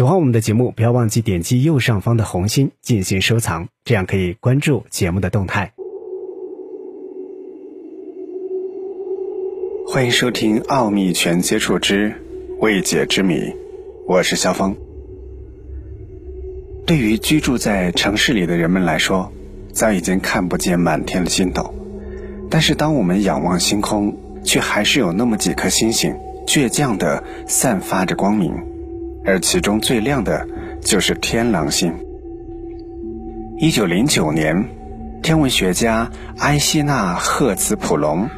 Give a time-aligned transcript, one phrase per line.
[0.00, 5.74] 喜欢我们的节目，不要忘记点击右上方的红心进行收藏，这样可以关注节目的动态。
[9.86, 12.14] 欢迎收听《奥秘全接触之
[12.60, 13.34] 未解之谜》，
[14.06, 14.74] 我是肖峰。
[16.86, 19.30] 对于居住在城市里的人们来说，
[19.70, 21.74] 早已经看不见满天的星斗，
[22.48, 28.50] 但是当我们仰望星空，却还是有那么几颗星星倔强地散发着光明。
[29.24, 30.46] 而其中最亮的
[30.82, 31.92] 就是天狼星。
[33.58, 34.64] 一九零九年，
[35.22, 38.28] 天文学家埃希纳赫茨普隆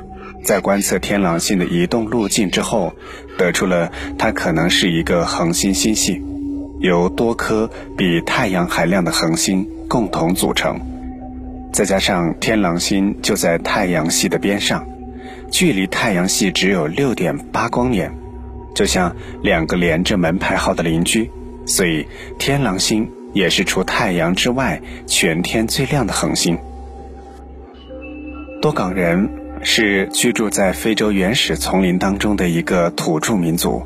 [0.44, 2.92] 在观测天狼星的移动路径之后，
[3.38, 6.20] 得出了它可能是一个恒星星系，
[6.80, 10.80] 由多颗比太阳还亮的恒星共同组成。
[11.72, 14.84] 再加上天狼星就在太阳系的边上，
[15.50, 18.12] 距离太阳系只有六点八光年。
[18.74, 21.30] 就像两个连着门牌号的邻居，
[21.66, 22.06] 所以
[22.38, 26.58] 天狼星也是除太阳之外全天最亮的恒星。
[28.60, 29.28] 多冈人
[29.62, 33.82] 是居住在非洲原始丛林当中的一个土著民族。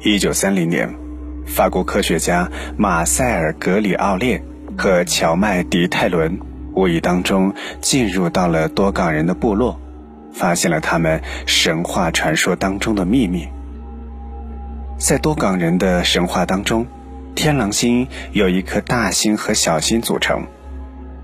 [0.00, 0.94] 一九三零年，
[1.46, 4.42] 法国科学家马塞尔·格里奥列
[4.76, 6.38] 和乔麦·迪泰伦
[6.74, 9.80] 无意当中进入到了多冈人的部落，
[10.32, 13.46] 发现了他们神话传说当中的秘密。
[15.02, 16.86] 在多港人的神话当中，
[17.34, 20.46] 天狼星由一颗大星和小星组成。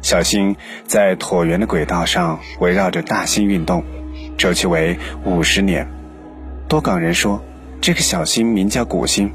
[0.03, 3.85] 小星在椭圆的轨道上围绕着大星运动，
[4.37, 5.89] 周期为五十年。
[6.67, 7.41] 多港人说，
[7.81, 9.33] 这个小星名叫古星，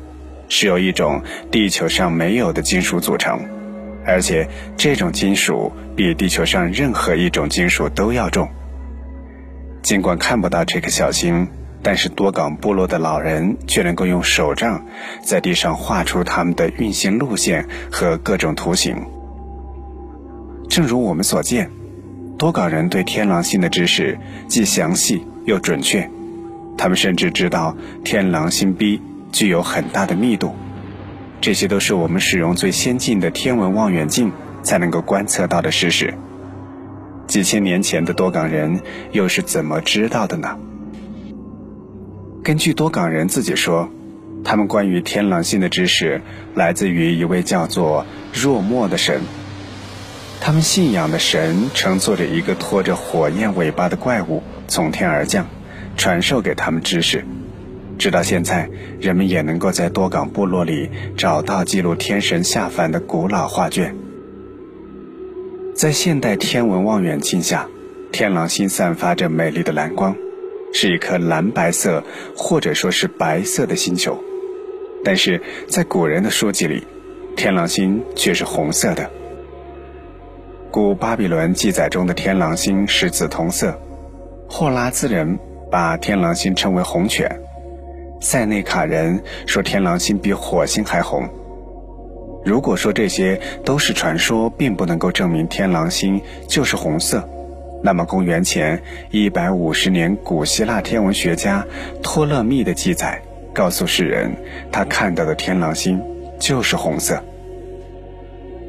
[0.50, 3.40] 是由一种地球上没有的金属组成，
[4.06, 8.46] 而且这种金属比地球上任何一种金属都要重。
[9.82, 11.48] 尽管看不到这颗小星。
[11.84, 14.86] 但是多冈部落的老人却能够用手杖
[15.22, 18.96] 在地上画出他们的运行路线和各种图形。
[20.70, 21.70] 正如我们所见，
[22.38, 24.18] 多冈人对天狼星的知识
[24.48, 26.10] 既详细又准确，
[26.78, 29.02] 他们甚至知道天狼星 B
[29.32, 30.56] 具有很大的密度。
[31.42, 34.32] 这些都是我们使用最先进的天文望远镜
[34.64, 36.14] 才能够观测到的事实。
[37.28, 38.80] 几千年前的多岗人
[39.12, 40.58] 又是怎么知道的呢？
[42.44, 43.90] 根据多港人自己说，
[44.44, 46.22] 他们关于天狼星的知识
[46.56, 49.22] 来自于一位叫做若莫的神。
[50.42, 55.48] 他们信仰的神乘坐着一个拖着火焰尾巴的怪物从天而降，
[55.96, 57.24] 传授给他们知识。
[57.98, 63.96] 直到现在，人们也能够在多港部落里找到记录天神下凡的古老画卷。
[65.74, 67.70] 在现代天文望远镜下，
[68.12, 70.14] 天狼星散发着美丽的蓝光。
[70.74, 72.04] 是一颗蓝白色，
[72.36, 74.18] 或者说是白色的星球，
[75.06, 76.86] 但是在古人的书籍里，
[77.38, 79.10] 天狼星却是红色的。
[80.72, 83.80] 古巴比伦记载中的天狼星是紫铜色，
[84.50, 85.38] 霍拉兹人
[85.72, 87.30] 把天狼星称为红犬，
[88.20, 91.30] 塞内卡人说天狼星比火星还红。
[92.44, 97.24] 如果说这些都是传说，并不能够证明天狼星就是红色。
[97.86, 101.66] 那么，公元前一百五十年，古希腊天文学家
[102.02, 103.22] 托勒密的记载
[103.54, 104.38] 告诉世人，
[104.72, 106.02] 他看到的天狼星
[106.40, 107.22] 就是红色。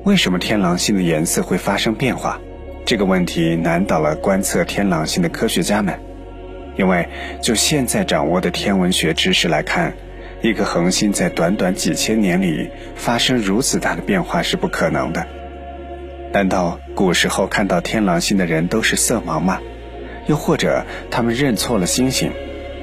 [0.02, 2.40] 为什么天狼星的颜色会发生变化？
[2.84, 5.96] 这个问题难倒了观测天狼星的科学家们，
[6.76, 7.08] 因为
[7.40, 9.94] 就现在掌握的天文学知识来看，
[10.42, 15.24] 一颗恒星在短短几千年里发生如此大的变化是不可能的。
[16.34, 19.60] 难道古时候看到天狼星的人都是色盲吗？
[20.26, 22.32] 又或者他们认错了星星，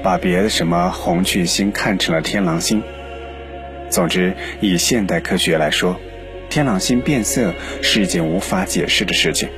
[0.02, 2.82] 把别的什么红巨星看成了天狼星？
[3.90, 4.32] 总之，
[4.62, 6.00] 以现代科学来说，
[6.48, 7.52] 天狼星变色
[7.82, 9.50] 是一件无法解释的事情。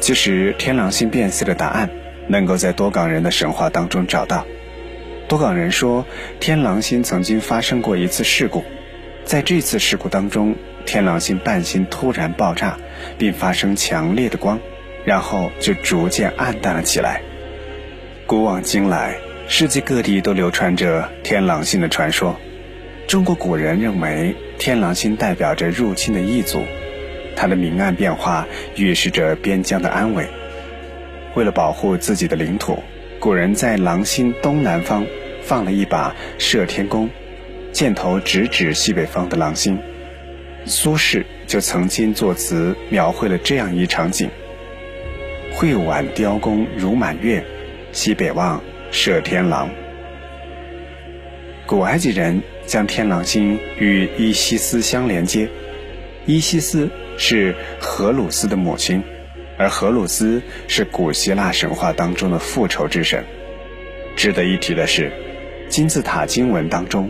[0.00, 1.90] 其实，天狼星变色的答案
[2.28, 4.46] 能够在多冈人的神话当中找到。
[5.28, 6.06] 多冈人说，
[6.40, 8.64] 天狼星曾经发生过一次事故，
[9.26, 10.56] 在这次事故当中。
[10.86, 12.76] 天狼星半星突然爆炸，
[13.18, 14.58] 并发生强烈的光，
[15.04, 17.22] 然后就逐渐暗淡了起来。
[18.26, 19.16] 古往今来，
[19.48, 22.38] 世界各地都流传着天狼星的传说。
[23.06, 26.62] 中国古人认为天狼星代表着入侵的异族，
[27.34, 30.24] 它的明暗变化预示着边疆的安危。
[31.34, 32.82] 为了保护自己的领土，
[33.18, 35.04] 古人在狼星东南方
[35.42, 37.10] 放了一把射天弓，
[37.72, 39.76] 箭头直指西北方的狼星。
[40.66, 44.30] 苏轼就曾经作词描绘了这样一场景
[45.54, 47.44] ：“会挽雕弓如满月，
[47.92, 49.70] 西北望，射天狼。”
[51.66, 55.48] 古埃及人将天狼星与伊西斯相连接。
[56.26, 59.02] 伊西斯是荷鲁斯的母亲，
[59.56, 63.24] 而荷鲁斯是古希腊神话当中的复仇之神。
[64.16, 65.10] 值得一提的是，
[65.68, 67.08] 金字塔经文当中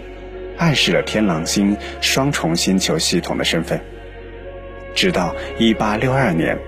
[0.60, 3.80] 暗示了天狼星双重星球系统的身份。
[4.94, 6.58] 直到1862年，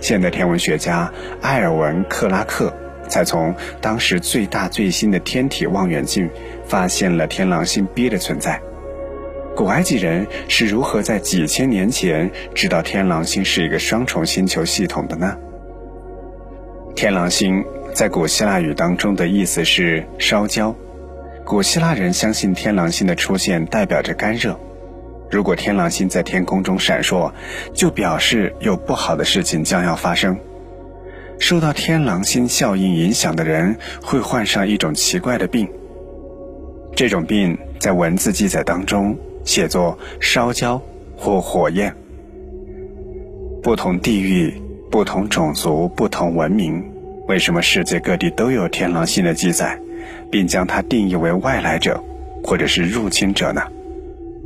[0.00, 1.12] 现代天文学家
[1.42, 2.74] 埃尔文·克拉克
[3.08, 6.30] 才从当时最大最新的天体望远镜
[6.64, 8.58] 发现了天狼星 B 的存在。
[9.54, 15.36] 古埃及人是如何在几千年前知道天狼星是一个双重星球系统的呢？
[16.94, 17.62] 天狼星
[17.92, 20.74] 在古希腊语当中的意思是烧焦，
[21.46, 24.58] 古希腊人相信天狼星的出现代表着干热。
[25.30, 27.32] 如果天狼星在天空中闪烁，
[27.72, 30.36] 就表示有不好的事情将要发生。
[31.38, 35.68] 受到天狼星效应影响的人会患上一种奇怪的病，
[36.96, 39.16] 这种病在文字记载当中。
[39.44, 40.82] 写作烧焦
[41.16, 41.94] 或火焰。
[43.62, 44.52] 不同地域、
[44.90, 46.84] 不同种族、不同文明，
[47.28, 49.80] 为什么世界各地都有天狼星的记载，
[50.30, 52.02] 并将它定义为外来者，
[52.42, 53.62] 或者是入侵者呢？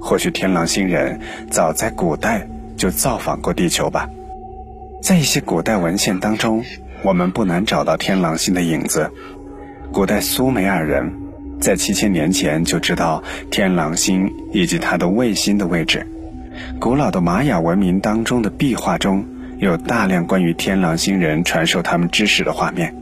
[0.01, 1.21] 或许天狼星人
[1.51, 2.47] 早在古代
[2.77, 4.09] 就造访过地球吧。
[5.03, 6.65] 在一些古代文献当中，
[7.03, 9.11] 我们不难找到天狼星的影子。
[9.93, 11.13] 古代苏美尔人。
[11.61, 16.07] 在七千年前就知道天狼星以及它的卫星的位置。
[16.81, 19.23] 古老的玛雅文明当中的壁画中
[19.59, 22.95] 有大量关于天狼星人传授他们知识的画面。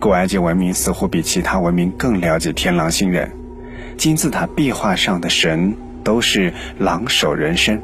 [0.00, 3.30] 古埃及文明似乎比其他文明更了解天狼星人。
[3.98, 7.80] 金字塔壁画上的神都是狼首人身。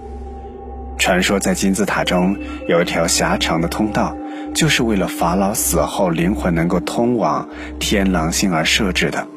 [0.98, 2.34] 传说在金字塔中
[2.68, 4.16] 有一条狭长的通道，
[4.54, 7.46] 就是为了法老死后灵魂能够通往
[7.78, 9.28] 天狼星而设置的。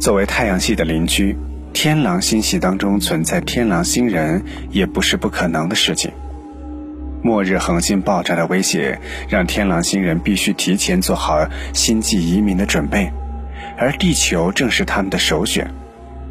[0.00, 1.36] 作为太阳系的邻居，
[1.74, 6.10] 天狼星系当中存在天狼星人也不是不可能的事情。
[7.22, 8.98] 末日恒星爆炸的威胁
[9.28, 13.10] 让天狼星人必须提前做好星际移民的准备，
[13.76, 15.70] 而地球正是他们的首选。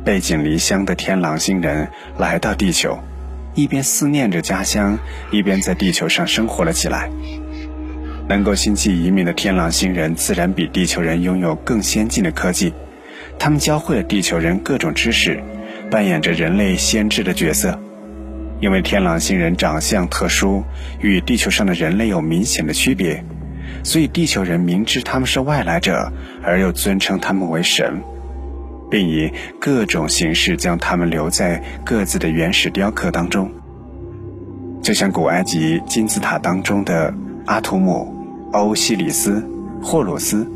[0.06, 2.98] 背井离乡的天狼星人来到地球，
[3.56, 4.98] 一边思念着家乡，
[5.32, 7.10] 一边在地球上生活了起来。
[8.30, 12.74] 能够星际移民的天狼星人自然比地球人拥有更先进的科技。
[13.40, 15.42] 他们教会了地球人各种知识，
[15.92, 17.78] 扮演着人类先知的角色。
[18.60, 20.64] 因为天狼星人长相特殊，
[21.00, 23.24] 与地球上的人类有明显的区别，
[23.84, 26.12] 所以地球人明知他们是外来者，
[26.44, 28.02] 而又尊称他们为神，
[28.90, 33.52] 并以各种形式将他们留在各自的原始雕刻当中。
[34.82, 37.14] 就像古埃及金字塔当中的
[37.46, 38.16] 阿图姆、
[38.54, 39.46] 欧西里斯、
[39.82, 40.50] 霍鲁斯，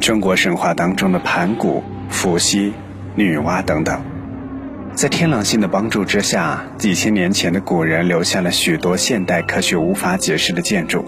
[0.00, 1.82] 中国神话当中的盘古。
[2.10, 2.72] 伏羲、
[3.14, 4.02] 女娲等等，
[4.94, 11.04] 在天狼星的帮助之下，几千年前的古人留下了许多现代科学无法解释的建筑。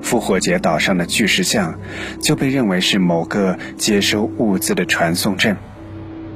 [0.00, 1.80] 复活节岛上的巨石像
[2.20, 5.56] 就被认为是某个接收物资的传送阵。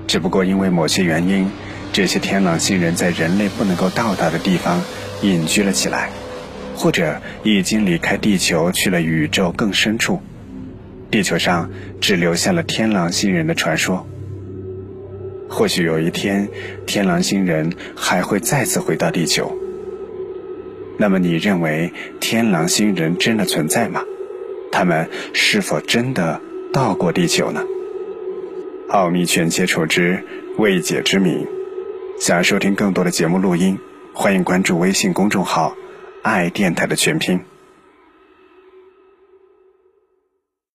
[0.09, 1.49] 只不过因为某些原因，
[1.93, 4.83] 这些天狼星人在人类不能够到达的地方
[5.23, 6.11] 隐居了起来，
[6.75, 10.21] 或者已经离开地球去了宇宙更深处。
[11.09, 14.05] 地球上只留下了天狼星人的传说。
[15.51, 16.49] 或许有一天，
[16.87, 19.55] 天狼星人还会再次回到地球。
[20.97, 24.05] 那么，你认为天狼星人真的存在吗？
[24.71, 26.41] 他们是否真的
[26.73, 27.65] 到过地球呢？
[28.89, 30.23] 奥秘全接触之
[30.57, 31.47] 未解之谜。
[32.21, 33.79] 想收听更多的节目录音，
[34.13, 35.75] 欢迎关注微信公众号
[36.23, 37.41] “爱电台”的全拼。